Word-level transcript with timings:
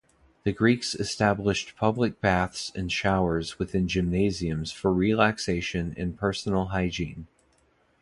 The 0.45 0.51
Greeks 0.51 0.95
established 0.95 1.75
public 1.77 2.19
baths 2.21 2.71
and 2.73 2.91
showers 2.91 3.59
within 3.59 3.87
gymnasiums 3.87 4.71
for 4.71 4.91
relaxation 4.91 5.93
and 5.95 6.17
personal 6.17 6.65
hygiene. 6.69 7.27